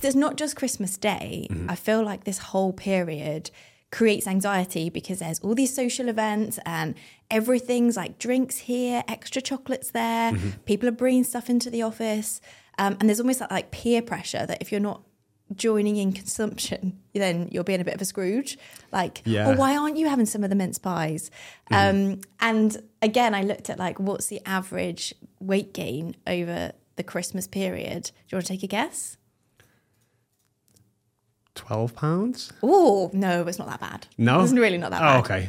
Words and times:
because 0.00 0.14
it's 0.14 0.20
not 0.20 0.36
just 0.36 0.56
Christmas 0.56 0.96
Day. 0.96 1.46
I 1.68 1.74
feel 1.74 2.02
like 2.02 2.24
this 2.24 2.38
whole 2.38 2.72
period 2.72 3.50
creates 3.92 4.26
anxiety 4.26 4.88
because 4.88 5.18
there's 5.18 5.40
all 5.40 5.54
these 5.54 5.74
social 5.74 6.08
events 6.08 6.58
and 6.64 6.94
everything's 7.30 7.96
like 7.96 8.18
drinks 8.18 8.56
here, 8.58 9.02
extra 9.08 9.42
chocolates 9.42 9.90
there. 9.90 10.32
People 10.64 10.88
are 10.88 10.92
bringing 10.92 11.24
stuff 11.24 11.50
into 11.50 11.68
the 11.70 11.82
office, 11.82 12.40
um, 12.78 12.96
and 12.98 13.08
there's 13.08 13.20
almost 13.20 13.40
that 13.40 13.50
like 13.50 13.70
peer 13.72 14.00
pressure 14.00 14.46
that 14.46 14.58
if 14.62 14.72
you're 14.72 14.80
not 14.80 15.02
joining 15.54 15.96
in 15.96 16.12
consumption, 16.12 16.98
then 17.14 17.48
you're 17.50 17.64
being 17.64 17.80
a 17.80 17.84
bit 17.84 17.94
of 17.94 18.00
a 18.00 18.04
Scrooge. 18.04 18.56
Like, 18.92 19.20
Yeah. 19.24 19.48
oh, 19.48 19.56
why 19.56 19.76
aren't 19.76 19.96
you 19.98 20.08
having 20.08 20.26
some 20.26 20.44
of 20.44 20.50
the 20.50 20.56
mince 20.56 20.78
pies? 20.78 21.30
Um, 21.70 22.20
and 22.40 22.76
again, 23.02 23.34
I 23.34 23.42
looked 23.42 23.68
at 23.68 23.78
like 23.78 23.98
what's 24.00 24.26
the 24.28 24.40
average 24.46 25.14
weight 25.40 25.74
gain 25.74 26.14
over 26.26 26.72
the 26.96 27.02
Christmas 27.02 27.46
period. 27.46 28.04
Do 28.04 28.10
you 28.28 28.36
want 28.36 28.46
to 28.46 28.52
take 28.52 28.62
a 28.62 28.66
guess? 28.68 29.16
Twelve 31.54 31.94
pounds? 31.94 32.52
Oh 32.62 33.10
no, 33.12 33.46
it's 33.46 33.58
not 33.58 33.68
that 33.68 33.80
bad. 33.80 34.06
No, 34.16 34.40
it's 34.42 34.52
really 34.52 34.78
not 34.78 34.90
that 34.92 35.02
Oh, 35.02 35.22
bad. 35.22 35.48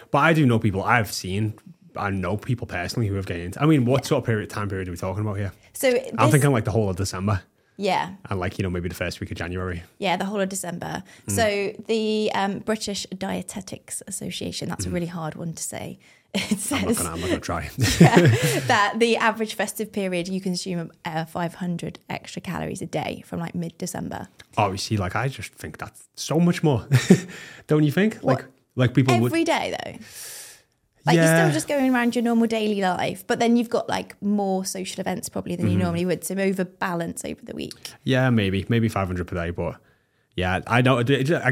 but 0.10 0.18
I 0.18 0.32
do 0.32 0.46
know 0.46 0.58
people 0.58 0.82
I've 0.82 1.10
seen. 1.12 1.54
I 1.96 2.10
know 2.10 2.36
people 2.36 2.66
personally 2.66 3.08
who 3.08 3.14
have 3.14 3.26
gained. 3.26 3.56
I 3.60 3.66
mean, 3.66 3.84
what 3.84 4.06
sort 4.06 4.22
of 4.22 4.26
period 4.26 4.50
time 4.50 4.68
period 4.68 4.88
are 4.88 4.90
we 4.92 4.96
talking 4.96 5.22
about 5.22 5.34
here? 5.38 5.52
So 5.72 5.98
I'm 6.18 6.30
thinking 6.30 6.52
like 6.52 6.64
the 6.64 6.70
whole 6.70 6.88
of 6.90 6.96
December 6.96 7.42
yeah, 7.80 8.14
and 8.28 8.40
like 8.40 8.58
you 8.58 8.64
know 8.64 8.70
maybe 8.70 8.88
the 8.88 8.94
first 8.94 9.20
week 9.20 9.30
of 9.30 9.36
January. 9.36 9.82
yeah, 9.98 10.16
the 10.16 10.24
whole 10.24 10.40
of 10.40 10.48
December. 10.48 11.02
So 11.28 11.72
the 11.86 12.30
um, 12.34 12.58
British 12.58 13.06
Dietetics 13.16 14.02
Association. 14.08 14.68
That's 14.68 14.84
a 14.86 14.90
really 14.90 15.06
hard 15.06 15.36
one 15.36 15.54
to 15.54 15.62
say. 15.62 15.98
It 16.50 16.72
I'm 16.72 16.86
not 16.86 16.94
says 16.96 16.98
gonna. 16.98 17.10
I'm 17.14 17.20
not 17.20 17.28
gonna 17.28 17.40
try. 17.40 17.68
that 18.68 18.94
the 18.98 19.16
average 19.16 19.54
festive 19.54 19.92
period 19.92 20.28
you 20.28 20.40
consume 20.40 20.90
uh, 21.04 21.24
500 21.24 21.98
extra 22.08 22.40
calories 22.42 22.82
a 22.82 22.86
day 22.86 23.22
from 23.26 23.40
like 23.40 23.54
mid-December. 23.54 24.28
oh, 24.56 24.72
you 24.72 24.78
see, 24.78 24.96
like 24.96 25.14
I 25.16 25.28
just 25.28 25.52
think 25.54 25.78
that's 25.78 26.08
so 26.14 26.38
much 26.40 26.62
more. 26.62 26.86
Don't 27.66 27.84
you 27.84 27.92
think? 27.92 28.22
Like, 28.22 28.44
like 28.76 28.94
people 28.94 29.18
would. 29.20 29.26
Every 29.32 29.44
day 29.44 29.76
though. 29.84 29.98
Like 31.06 31.16
you're 31.16 31.26
still 31.26 31.50
just 31.52 31.68
going 31.68 31.94
around 31.94 32.14
your 32.14 32.22
normal 32.22 32.46
daily 32.48 32.82
life, 32.82 33.26
but 33.26 33.38
then 33.38 33.56
you've 33.56 33.70
got 33.70 33.88
like 33.88 34.20
more 34.22 34.66
social 34.66 35.00
events 35.00 35.30
probably 35.30 35.56
than 35.56 35.64
Mm-hmm. 35.66 35.72
you 35.72 35.78
normally 35.82 36.04
would. 36.04 36.22
So 36.24 36.34
overbalance 36.34 37.24
over 37.24 37.40
the 37.42 37.54
week. 37.54 37.92
Yeah, 38.04 38.28
maybe 38.28 38.66
maybe 38.68 38.88
500 38.88 39.26
per 39.26 39.34
day, 39.36 39.50
but 39.50 39.76
yeah, 40.38 40.60
I 40.66 40.80
know. 40.82 40.98
I 40.98 41.02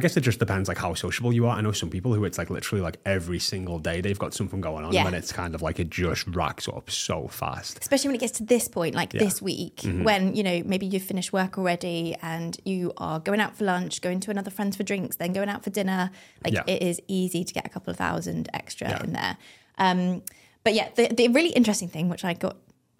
guess 0.03 0.17
it 0.17 0.23
just 0.23 0.39
depends 0.39 0.69
like 0.69 0.79
how 0.79 0.95
sociable 0.95 1.33
you 1.33 1.47
are. 1.47 1.56
I 1.59 1.61
know 1.61 1.73
some 1.73 1.91
people 1.91 2.15
who 2.15 2.25
it's 2.25 2.39
like 2.39 2.51
literally 2.51 2.83
like 2.83 2.98
every 3.05 3.39
single 3.39 3.79
day 3.79 4.01
they've 4.01 4.19
got 4.19 4.33
something 4.34 4.61
going 4.61 4.84
on, 4.84 4.92
Yeah. 4.92 5.06
and 5.06 5.15
it's 5.15 5.33
kind 5.33 5.55
of 5.55 5.61
like 5.62 5.81
it 5.81 5.91
just 5.91 6.27
racks 6.29 6.69
up 6.69 6.89
so 6.91 7.29
fast. 7.29 7.79
especially 7.81 8.09
when 8.09 8.14
it 8.17 8.20
gets 8.20 8.39
to 8.39 8.45
this 8.45 8.69
point, 8.69 8.95
like 8.95 9.12
Yeah. 9.12 9.20
Mm-hmm. 9.20 9.27
this 9.29 9.42
week, 9.42 9.81
when 10.09 10.34
you 10.37 10.42
know 10.42 10.62
maybe 10.64 10.87
you've 10.87 11.03
finished 11.03 11.33
work 11.33 11.59
already 11.59 12.14
and 12.23 12.57
you 12.64 12.92
are 12.97 13.19
going 13.20 13.41
out 13.41 13.57
for 13.57 13.64
lunch, 13.64 14.01
going 14.01 14.20
to 14.20 14.31
another 14.31 14.51
friend's 14.51 14.77
for 14.77 14.83
drinks, 14.84 15.17
then 15.17 15.33
going 15.33 15.48
out 15.48 15.64
for 15.64 15.70
dinner. 15.70 16.11
Like 16.45 16.55
Yeah. 16.55 16.62
it 16.67 16.81
is 16.83 17.01
easy 17.09 17.42
to 17.45 17.53
get 17.53 17.67
a 17.67 17.69
couple 17.69 17.91
of 17.91 17.97
thousand 17.97 18.48
extra 18.55 19.03
in 19.05 19.12
there. 19.12 19.37
Um, 19.79 20.23
but 20.64 20.75
yeah, 20.75 20.89
the, 20.97 21.09
the 21.09 21.29
really 21.29 21.51
interesting 21.51 21.89
thing, 21.89 22.09
which 22.09 22.25
I 22.25 22.33
got 22.34 22.57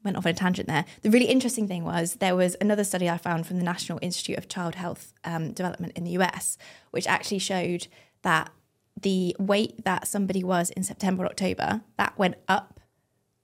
went 0.07 0.17
off 0.17 0.25
on 0.25 0.31
a 0.31 0.35
tangent 0.35 0.67
there. 0.69 0.85
The 1.03 1.11
really 1.11 1.27
interesting 1.27 1.69
thing 1.69 1.85
was 1.85 2.15
there 2.15 2.35
was 2.35 2.57
another 2.61 2.85
study 2.85 3.11
I 3.11 3.19
found 3.19 3.47
from 3.47 3.59
the 3.59 3.65
National 3.65 3.99
Institute 4.01 4.39
of 4.39 4.49
Child 4.49 4.77
Health 4.77 5.13
um, 5.25 5.53
Development 5.53 5.93
in 5.95 6.05
the 6.05 6.13
US, 6.13 6.57
which 6.93 7.07
actually 7.07 7.41
showed 7.41 7.89
that 8.23 8.51
the 9.03 9.37
weight 9.39 9.85
that 9.85 10.09
somebody 10.09 10.43
was 10.43 10.71
in 10.71 10.83
September 10.83 11.25
or 11.25 11.27
October 11.27 11.83
that 11.99 12.17
went 12.19 12.37
up 12.49 12.81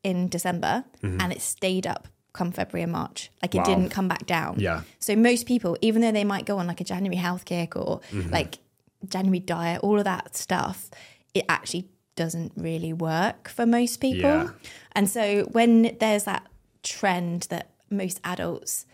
in 0.03 0.29
December 0.29 0.85
and 1.03 1.31
it 1.33 1.41
stayed 1.43 1.87
up 1.87 2.09
come 2.33 2.51
February 2.51 2.83
and 2.85 2.93
March. 2.93 3.31
Like 3.43 3.55
it 3.55 3.59
Mm-hmm. 3.59 3.71
Wow. 3.71 3.77
didn't 3.77 3.91
come 3.91 4.09
back 4.09 4.25
down. 4.27 4.59
Yeah. 4.59 4.83
So 4.99 5.15
most 5.15 5.47
people, 5.47 5.77
even 5.83 6.01
though 6.01 6.13
they 6.13 6.25
might 6.25 6.47
go 6.47 6.57
on 6.59 6.67
like 6.67 6.81
a 6.81 6.85
January 6.85 7.17
health 7.17 7.45
kick 7.45 7.77
or 7.77 8.01
Mm-hmm. 8.11 8.31
like 8.31 8.59
January 9.07 9.41
diet, 9.41 9.81
all 9.83 9.99
of 9.99 10.05
that 10.05 10.35
stuff, 10.35 10.91
it 11.35 11.45
actually 11.49 11.89
doesn't 12.17 12.53
really 12.57 12.93
work 12.93 13.49
for 13.49 13.67
most 13.67 14.01
people. 14.01 14.21
Yeah. 14.31 14.49
And 14.93 15.11
so 15.11 15.43
when 15.53 15.97
there's 16.01 16.25
that 16.25 16.47
trend 16.83 17.47
that 17.51 17.71
most 17.91 18.21
adults, 18.25 18.87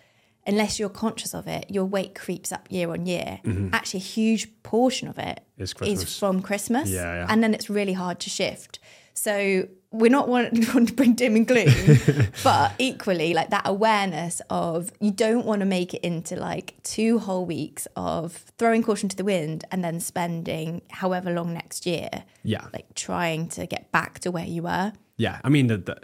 unless 0.46 0.78
you're 0.78 0.88
conscious 0.88 1.34
of 1.34 1.46
it, 1.46 1.66
your 1.70 1.84
weight 1.84 2.14
creeps 2.14 2.52
up 2.52 2.66
year 2.70 2.90
on 2.90 3.06
year. 3.06 3.40
Mm-hmm. 3.44 3.74
Actually, 3.74 4.00
a 4.00 4.02
huge 4.04 4.62
portion 4.62 5.08
of 5.08 5.18
it 5.18 5.40
Is 5.58 5.74
is 5.82 6.18
from 6.18 6.42
Christmas. 6.42 6.90
Yeah, 6.90 7.02
yeah. 7.14 7.26
And 7.28 7.42
then 7.42 7.54
it's 7.54 7.68
really 7.70 7.94
hard 7.94 8.18
to 8.20 8.30
shift. 8.30 8.78
So 9.14 9.68
we're 9.90 10.10
not 10.10 10.28
wanting 10.28 10.64
wanting 10.68 10.86
to 10.92 10.92
bring 10.94 11.14
doom 11.14 11.34
and 11.36 11.46
gloom, 11.46 12.28
but 12.44 12.72
equally 12.78 13.34
like 13.34 13.50
that 13.50 13.62
awareness 13.64 14.40
of 14.48 14.92
you 15.00 15.10
don't 15.10 15.44
want 15.44 15.60
to 15.60 15.66
make 15.66 15.92
it 15.94 16.02
into 16.02 16.36
like 16.36 16.74
two 16.82 17.18
whole 17.18 17.44
weeks 17.44 17.88
of 17.96 18.32
throwing 18.58 18.82
caution 18.82 19.08
to 19.08 19.16
the 19.16 19.24
wind 19.24 19.64
and 19.72 19.82
then 19.82 19.98
spending 19.98 20.82
however 20.90 21.32
long 21.32 21.52
next 21.52 21.84
year, 21.86 22.10
Yeah. 22.44 22.66
like 22.72 22.94
trying 22.94 23.48
to 23.50 23.66
get 23.66 23.90
back 23.90 24.18
to 24.20 24.30
where 24.30 24.44
you 24.44 24.62
were. 24.62 24.92
Yeah, 25.16 25.40
I 25.42 25.48
mean, 25.48 25.66
the, 25.66 25.78
the, 25.78 25.96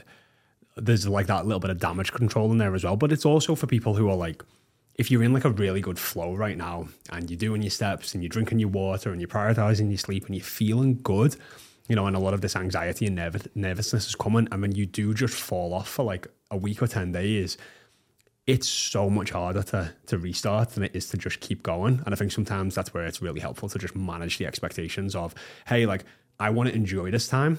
there's 0.77 1.07
like 1.07 1.27
that 1.27 1.47
little 1.47 1.61
bit 1.61 1.71
of 1.71 1.79
damage 1.79 2.13
control 2.13 2.51
in 2.53 2.59
there 2.59 2.75
as 2.75 2.85
well, 2.85 2.97
but 2.97 3.13
it's 3.13 3.25
also 3.25 3.55
for 3.55 3.67
people 3.67 3.95
who 3.95 4.09
are 4.09 4.17
like, 4.17 4.43
if 4.97 5.11
you're 5.11 5.23
in 5.23 5.33
like 5.33 5.45
a 5.45 5.51
really 5.51 5.81
good 5.81 5.99
flow 5.99 6.35
right 6.35 6.57
now 6.57 6.87
and 7.11 7.29
you're 7.29 7.39
doing 7.39 7.63
your 7.63 7.71
steps 7.71 8.15
and 8.15 8.23
you're 8.23 8.29
drinking 8.29 8.61
your 8.61 8.69
water 8.69 9.11
and 9.11 9.21
you're 9.21 9.29
prioritizing 9.29 9.89
your 9.89 9.99
sleep 9.99 10.27
and 10.27 10.35
you're 10.35 10.45
feeling 10.45 11.01
good, 11.03 11.37
you 11.89 11.97
know, 11.97 12.07
and 12.07 12.17
a 12.17 12.21
lot 12.21 12.35
of 12.35 12.41
this 12.41 12.57
anxiety 12.57 13.07
and 13.07 13.19
nerv- 13.19 13.49
nervousness 13.55 14.07
is 14.07 14.15
coming, 14.15 14.49
and 14.51 14.63
when 14.63 14.73
you 14.73 14.87
do 14.87 15.13
just 15.13 15.35
fall 15.35 15.75
off 15.75 15.89
for 15.89 16.05
like 16.05 16.27
a 16.51 16.57
week 16.57 16.83
or 16.83 16.87
10 16.87 17.13
days, 17.13 17.59
it's 18.47 18.69
so 18.69 19.09
much 19.09 19.31
harder 19.31 19.63
to 19.63 19.91
to 20.07 20.19
restart 20.19 20.71
than 20.71 20.83
it 20.83 20.95
is 20.95 21.09
to 21.09 21.17
just 21.17 21.41
keep 21.41 21.63
going. 21.63 22.03
And 22.05 22.15
I 22.15 22.17
think 22.17 22.31
sometimes 22.31 22.75
that's 22.75 22.93
where 22.93 23.07
it's 23.07 23.23
really 23.23 23.41
helpful 23.41 23.69
to 23.71 23.79
just 23.79 23.97
manage 23.97 24.39
the 24.39 24.47
expectations 24.47 25.15
of, 25.15 25.35
hey, 25.67 25.87
like 25.87 26.05
I 26.39 26.51
want 26.51 26.69
to 26.69 26.75
enjoy 26.75 27.11
this 27.11 27.27
time, 27.27 27.59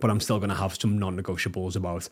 but 0.00 0.10
I'm 0.10 0.20
still 0.20 0.38
going 0.38 0.50
to 0.50 0.56
have 0.56 0.74
some 0.80 0.98
non-negotiables 0.98 1.76
about 1.76 2.08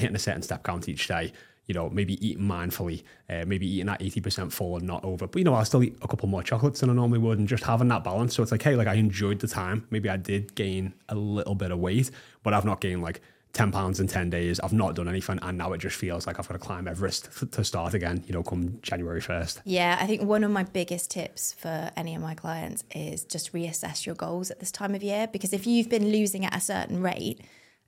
hitting 0.00 0.16
a 0.16 0.20
certain 0.20 0.42
step 0.42 0.62
count 0.64 0.88
each 0.88 1.06
day. 1.08 1.32
You 1.66 1.74
know, 1.74 1.88
maybe 1.88 2.14
eating 2.26 2.42
mindfully, 2.42 3.04
uh, 3.28 3.44
maybe 3.46 3.64
eating 3.64 3.88
at 3.88 4.00
80% 4.00 4.50
full 4.50 4.76
and 4.76 4.86
not 4.86 5.04
over. 5.04 5.28
But, 5.28 5.38
you 5.38 5.44
know, 5.44 5.54
I'll 5.54 5.64
still 5.64 5.84
eat 5.84 5.96
a 6.02 6.08
couple 6.08 6.28
more 6.28 6.42
chocolates 6.42 6.80
than 6.80 6.90
I 6.90 6.94
normally 6.94 7.20
would 7.20 7.38
and 7.38 7.46
just 7.46 7.62
having 7.62 7.86
that 7.88 8.02
balance. 8.02 8.34
So 8.34 8.42
it's 8.42 8.50
like, 8.50 8.62
hey, 8.62 8.74
like 8.74 8.88
I 8.88 8.94
enjoyed 8.94 9.38
the 9.38 9.46
time. 9.46 9.86
Maybe 9.90 10.08
I 10.08 10.16
did 10.16 10.56
gain 10.56 10.94
a 11.08 11.14
little 11.14 11.54
bit 11.54 11.70
of 11.70 11.78
weight, 11.78 12.10
but 12.42 12.54
I've 12.54 12.64
not 12.64 12.80
gained 12.80 13.02
like 13.02 13.20
10 13.52 13.72
pounds 13.72 13.98
in 13.98 14.06
10 14.06 14.30
days. 14.30 14.60
I've 14.60 14.72
not 14.72 14.94
done 14.94 15.08
anything. 15.08 15.38
And 15.42 15.58
now 15.58 15.72
it 15.72 15.78
just 15.78 15.96
feels 15.96 16.26
like 16.26 16.38
I've 16.38 16.46
got 16.46 16.54
to 16.54 16.60
climb 16.60 16.86
Everest 16.86 17.52
to 17.52 17.64
start 17.64 17.94
again, 17.94 18.22
you 18.26 18.32
know, 18.32 18.42
come 18.42 18.78
January 18.82 19.20
1st. 19.20 19.60
Yeah, 19.64 19.98
I 20.00 20.06
think 20.06 20.22
one 20.22 20.44
of 20.44 20.50
my 20.50 20.62
biggest 20.62 21.10
tips 21.10 21.52
for 21.52 21.90
any 21.96 22.14
of 22.14 22.22
my 22.22 22.34
clients 22.34 22.84
is 22.94 23.24
just 23.24 23.52
reassess 23.52 24.06
your 24.06 24.14
goals 24.14 24.50
at 24.50 24.60
this 24.60 24.70
time 24.70 24.94
of 24.94 25.02
year 25.02 25.26
because 25.26 25.52
if 25.52 25.66
you've 25.66 25.88
been 25.88 26.10
losing 26.10 26.44
at 26.44 26.54
a 26.54 26.60
certain 26.60 27.02
rate 27.02 27.40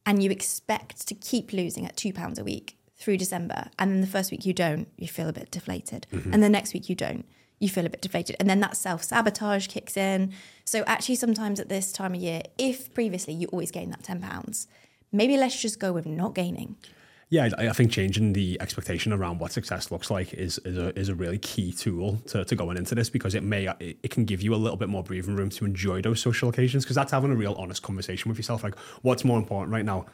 and 0.04 0.22
you 0.22 0.30
expect 0.30 1.06
to 1.08 1.14
keep 1.14 1.52
losing 1.52 1.86
at 1.86 1.96
two 1.96 2.12
pounds 2.12 2.38
a 2.38 2.44
week 2.44 2.76
through 2.96 3.16
December, 3.16 3.70
and 3.78 3.90
then 3.90 4.00
the 4.00 4.06
first 4.06 4.30
week 4.30 4.46
you 4.46 4.52
don't, 4.52 4.88
you 4.96 5.08
feel 5.08 5.28
a 5.28 5.32
bit 5.32 5.50
deflated, 5.50 6.06
mm-hmm. 6.12 6.32
and 6.32 6.42
the 6.42 6.48
next 6.48 6.72
week 6.72 6.88
you 6.88 6.94
don't, 6.94 7.24
you 7.58 7.68
feel 7.68 7.86
a 7.86 7.90
bit 7.90 8.02
deflated, 8.02 8.36
and 8.38 8.48
then 8.48 8.60
that 8.60 8.76
self 8.76 9.02
sabotage 9.02 9.68
kicks 9.68 9.96
in. 9.96 10.32
So 10.64 10.84
actually, 10.86 11.16
sometimes 11.16 11.60
at 11.60 11.68
this 11.68 11.92
time 11.92 12.14
of 12.14 12.20
year, 12.20 12.42
if 12.58 12.92
previously 12.94 13.34
you 13.34 13.48
always 13.48 13.70
gain 13.70 13.90
that 13.90 14.04
ten 14.04 14.20
pounds, 14.20 14.68
maybe 15.10 15.36
let's 15.36 15.60
just 15.60 15.78
go 15.78 15.92
with 15.92 16.06
not 16.06 16.34
gaining. 16.34 16.76
Yeah, 17.32 17.48
I 17.56 17.68
I 17.68 17.72
think 17.72 17.90
changing 17.90 18.34
the 18.34 18.60
expectation 18.60 19.10
around 19.10 19.38
what 19.38 19.52
success 19.52 19.90
looks 19.90 20.10
like 20.10 20.34
is 20.34 20.58
is 20.66 20.76
a, 20.76 20.98
is 20.98 21.08
a 21.08 21.14
really 21.14 21.38
key 21.38 21.72
tool 21.72 22.18
to, 22.26 22.44
to 22.44 22.54
going 22.54 22.76
into 22.76 22.94
this 22.94 23.08
because 23.08 23.34
it 23.34 23.42
may 23.42 23.68
it, 23.80 23.96
it 24.02 24.10
can 24.10 24.26
give 24.26 24.42
you 24.42 24.54
a 24.54 24.60
little 24.64 24.76
bit 24.76 24.90
more 24.90 25.02
breathing 25.02 25.34
room 25.34 25.48
to 25.48 25.64
enjoy 25.64 26.02
those 26.02 26.20
social 26.20 26.50
occasions 26.50 26.84
because 26.84 26.94
that's 26.94 27.10
having 27.10 27.30
a 27.30 27.34
real 27.34 27.54
honest 27.54 27.82
conversation 27.82 28.28
with 28.28 28.36
yourself. 28.36 28.62
Like, 28.62 28.78
what's 29.00 29.24
more 29.24 29.38
important 29.38 29.72
right 29.72 29.84
now? 29.84 30.04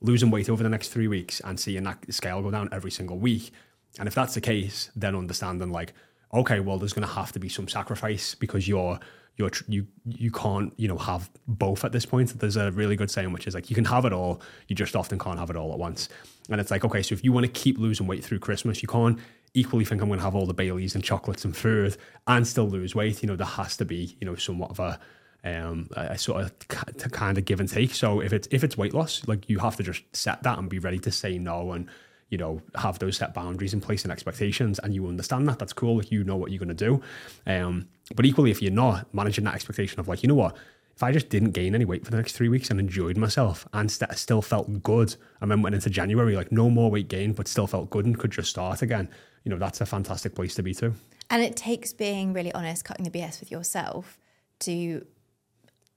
Losing 0.00 0.30
weight 0.30 0.48
over 0.48 0.62
the 0.62 0.70
next 0.70 0.88
three 0.88 1.06
weeks 1.06 1.38
and 1.40 1.60
seeing 1.60 1.82
that 1.84 1.98
scale 2.14 2.40
go 2.40 2.50
down 2.50 2.70
every 2.72 2.90
single 2.90 3.18
week. 3.18 3.52
And 3.98 4.08
if 4.08 4.14
that's 4.14 4.32
the 4.32 4.40
case, 4.40 4.90
then 4.96 5.14
understanding 5.14 5.70
like, 5.70 5.92
okay, 6.32 6.60
well, 6.60 6.78
there's 6.78 6.92
going 6.92 7.06
to 7.06 7.14
have 7.14 7.32
to 7.32 7.38
be 7.38 7.48
some 7.48 7.68
sacrifice 7.68 8.34
because 8.34 8.66
you're 8.66 8.98
you're 9.36 9.50
you 9.66 9.84
you 10.04 10.30
can't 10.30 10.72
you 10.76 10.86
know 10.86 10.98
have 10.98 11.28
both 11.46 11.84
at 11.84 11.92
this 11.92 12.06
point. 12.06 12.38
There's 12.38 12.56
a 12.56 12.70
really 12.72 12.96
good 12.96 13.10
saying 13.10 13.32
which 13.32 13.46
is 13.46 13.54
like 13.54 13.68
you 13.68 13.74
can 13.74 13.84
have 13.86 14.04
it 14.04 14.12
all, 14.12 14.40
you 14.68 14.76
just 14.76 14.94
often 14.94 15.18
can't 15.18 15.38
have 15.38 15.50
it 15.50 15.56
all 15.56 15.72
at 15.72 15.78
once. 15.78 16.08
And 16.50 16.60
it's 16.60 16.70
like 16.70 16.84
okay, 16.84 17.02
so 17.02 17.14
if 17.14 17.24
you 17.24 17.32
want 17.32 17.46
to 17.46 17.52
keep 17.52 17.78
losing 17.78 18.06
weight 18.06 18.24
through 18.24 18.38
Christmas, 18.38 18.82
you 18.82 18.88
can't 18.88 19.18
equally 19.54 19.84
think 19.84 20.02
I'm 20.02 20.08
going 20.08 20.18
to 20.18 20.24
have 20.24 20.34
all 20.34 20.46
the 20.46 20.54
Baileys 20.54 20.94
and 20.94 21.02
chocolates 21.02 21.44
and 21.44 21.56
food 21.56 21.96
and 22.26 22.46
still 22.46 22.68
lose 22.68 22.94
weight. 22.94 23.22
You 23.22 23.28
know 23.28 23.36
there 23.36 23.46
has 23.46 23.76
to 23.78 23.84
be 23.84 24.16
you 24.20 24.26
know 24.26 24.36
somewhat 24.36 24.70
of 24.70 24.80
a 24.80 25.00
um, 25.44 25.90
a 25.94 26.16
sort 26.16 26.42
of 26.42 26.68
kind 26.68 27.36
of 27.36 27.44
give 27.44 27.60
and 27.60 27.68
take. 27.68 27.94
So 27.94 28.20
if 28.20 28.32
it's 28.32 28.48
if 28.50 28.64
it's 28.64 28.78
weight 28.78 28.94
loss, 28.94 29.26
like 29.26 29.48
you 29.48 29.58
have 29.58 29.76
to 29.76 29.82
just 29.82 30.02
set 30.12 30.42
that 30.44 30.58
and 30.58 30.70
be 30.70 30.78
ready 30.78 30.98
to 31.00 31.10
say 31.10 31.38
no 31.38 31.72
and 31.72 31.88
you 32.30 32.38
know 32.38 32.60
have 32.74 32.98
those 32.98 33.16
set 33.16 33.34
boundaries 33.34 33.74
in 33.74 33.80
place 33.80 34.02
and 34.04 34.12
expectations, 34.12 34.78
and 34.78 34.94
you 34.94 35.06
understand 35.06 35.48
that. 35.48 35.58
That's 35.58 35.72
cool. 35.72 36.02
You 36.04 36.24
know 36.24 36.36
what 36.36 36.50
you're 36.50 36.58
going 36.58 36.74
to 36.76 36.84
do. 36.86 37.02
Um, 37.46 37.88
but 38.14 38.26
equally, 38.26 38.50
if 38.50 38.60
you're 38.62 38.72
not 38.72 39.12
managing 39.14 39.44
that 39.44 39.54
expectation 39.54 40.00
of 40.00 40.08
like 40.08 40.22
you 40.22 40.28
know 40.28 40.34
what. 40.34 40.56
If 40.96 41.02
I 41.02 41.10
just 41.10 41.28
didn't 41.28 41.50
gain 41.50 41.74
any 41.74 41.84
weight 41.84 42.04
for 42.04 42.12
the 42.12 42.16
next 42.18 42.34
three 42.34 42.48
weeks 42.48 42.70
and 42.70 42.78
enjoyed 42.78 43.16
myself 43.16 43.66
and 43.72 43.90
st- 43.90 44.16
still 44.16 44.40
felt 44.40 44.84
good, 44.84 45.16
and 45.40 45.50
then 45.50 45.60
went 45.60 45.74
into 45.74 45.90
January 45.90 46.36
like 46.36 46.52
no 46.52 46.70
more 46.70 46.88
weight 46.88 47.08
gain, 47.08 47.32
but 47.32 47.48
still 47.48 47.66
felt 47.66 47.90
good 47.90 48.06
and 48.06 48.16
could 48.16 48.30
just 48.30 48.48
start 48.50 48.80
again, 48.80 49.08
you 49.42 49.50
know 49.50 49.58
that's 49.58 49.80
a 49.80 49.86
fantastic 49.86 50.36
place 50.36 50.54
to 50.54 50.62
be 50.62 50.72
too. 50.72 50.94
And 51.30 51.42
it 51.42 51.56
takes 51.56 51.92
being 51.92 52.32
really 52.32 52.52
honest, 52.52 52.84
cutting 52.84 53.04
the 53.04 53.10
BS 53.10 53.40
with 53.40 53.50
yourself 53.50 54.18
to 54.60 55.04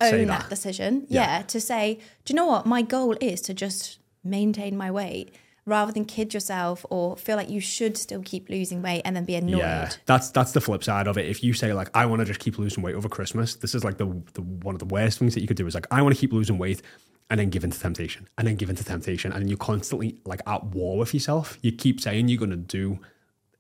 own 0.01 0.27
that. 0.27 0.41
that. 0.41 0.49
decision. 0.49 1.05
Yeah. 1.09 1.37
Yeah. 1.37 1.41
To 1.43 1.61
say, 1.61 1.99
do 2.25 2.33
you 2.33 2.35
know 2.35 2.47
what? 2.47 2.65
My 2.65 2.81
goal 2.81 3.15
is 3.21 3.41
to 3.41 3.53
just 3.53 3.99
maintain 4.23 4.75
my 4.75 4.91
weight 4.91 5.33
rather 5.67 5.91
than 5.91 6.05
kid 6.05 6.33
yourself 6.33 6.85
or 6.89 7.15
feel 7.17 7.35
like 7.35 7.49
you 7.49 7.59
should 7.59 7.97
still 7.97 8.21
keep 8.23 8.49
losing 8.49 8.81
weight 8.81 9.01
and 9.05 9.15
then 9.15 9.25
be 9.25 9.35
annoyed. 9.35 9.59
Yeah, 9.59 9.91
that's 10.05 10.31
that's 10.31 10.53
the 10.53 10.61
flip 10.61 10.83
side 10.83 11.07
of 11.07 11.17
it. 11.17 11.27
If 11.27 11.43
you 11.43 11.53
say 11.53 11.73
like 11.73 11.89
I 11.93 12.05
want 12.07 12.21
to 12.21 12.25
just 12.25 12.39
keep 12.39 12.57
losing 12.57 12.81
weight 12.81 12.95
over 12.95 13.09
Christmas, 13.09 13.55
this 13.55 13.75
is 13.75 13.83
like 13.83 13.97
the, 13.97 14.05
the 14.33 14.41
one 14.41 14.73
of 14.73 14.79
the 14.79 14.85
worst 14.85 15.19
things 15.19 15.35
that 15.35 15.41
you 15.41 15.47
could 15.47 15.57
do 15.57 15.67
is 15.67 15.75
like 15.75 15.85
I 15.91 16.01
want 16.01 16.15
to 16.15 16.19
keep 16.19 16.33
losing 16.33 16.57
weight 16.57 16.81
and 17.29 17.39
then 17.39 17.49
give 17.49 17.63
in 17.63 17.71
to 17.71 17.79
temptation 17.79 18.27
and 18.37 18.47
then 18.47 18.55
give 18.55 18.69
in 18.69 18.77
to 18.77 18.83
temptation 18.83 19.33
and 19.33 19.49
you're 19.49 19.57
constantly 19.57 20.17
like 20.25 20.41
at 20.47 20.63
war 20.63 20.97
with 20.97 21.13
yourself. 21.13 21.57
You 21.61 21.73
keep 21.73 21.99
saying 21.99 22.29
you're 22.29 22.39
going 22.39 22.51
to 22.51 22.55
do 22.55 22.99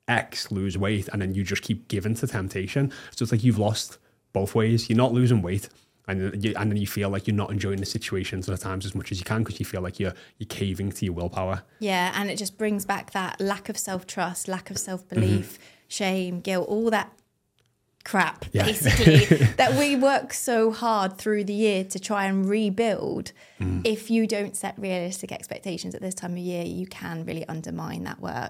X, 0.07 0.51
lose 0.51 0.77
weight, 0.77 1.09
and 1.09 1.21
then 1.21 1.33
you 1.33 1.43
just 1.43 1.61
keep 1.61 1.89
giving 1.89 2.15
to 2.15 2.27
temptation. 2.27 2.91
So 3.11 3.23
it's 3.23 3.31
like 3.31 3.43
you've 3.43 3.59
lost 3.59 3.97
both 4.31 4.55
ways. 4.55 4.89
You're 4.89 4.97
not 4.97 5.13
losing 5.13 5.41
weight. 5.41 5.67
And, 6.07 6.43
you, 6.43 6.53
and 6.55 6.71
then 6.71 6.77
you 6.77 6.87
feel 6.87 7.09
like 7.09 7.27
you're 7.27 7.35
not 7.35 7.51
enjoying 7.51 7.79
the 7.79 7.85
situations 7.85 8.49
at 8.49 8.59
times 8.61 8.85
as 8.85 8.95
much 8.95 9.11
as 9.11 9.19
you 9.19 9.25
can 9.25 9.43
because 9.43 9.59
you 9.59 9.65
feel 9.65 9.81
like 9.81 9.99
you're 9.99 10.13
you're 10.37 10.47
caving 10.47 10.91
to 10.93 11.05
your 11.05 11.13
willpower. 11.13 11.63
Yeah, 11.79 12.13
and 12.15 12.29
it 12.29 12.37
just 12.37 12.57
brings 12.57 12.85
back 12.85 13.11
that 13.11 13.41
lack 13.41 13.67
of 13.69 13.77
self 13.77 14.07
trust, 14.07 14.47
lack 14.47 14.69
of 14.69 14.77
self 14.77 15.07
belief, 15.09 15.53
mm-hmm. 15.53 15.63
shame, 15.89 16.39
guilt, 16.39 16.67
all 16.69 16.89
that 16.91 17.11
crap, 18.07 18.45
Yeah. 18.53 18.63
basically, 18.63 19.25
that 19.57 19.77
we 19.77 19.97
work 19.97 20.33
so 20.33 20.71
hard 20.71 21.17
through 21.17 21.43
the 21.43 21.53
year 21.53 21.83
to 21.83 21.99
try 21.99 22.23
and 22.25 22.49
rebuild. 22.49 23.33
Mm. 23.59 23.81
If 23.85 24.09
you 24.09 24.25
don't 24.25 24.55
set 24.55 24.75
realistic 24.79 25.33
expectations 25.33 25.93
at 25.93 26.01
this 26.01 26.15
time 26.15 26.31
of 26.31 26.37
year, 26.37 26.63
you 26.63 26.87
can 26.87 27.25
really 27.25 27.45
undermine 27.49 28.05
that 28.05 28.21
work. 28.21 28.45